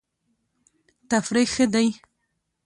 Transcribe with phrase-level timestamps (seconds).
[1.09, 1.87] تفریح ښه دی.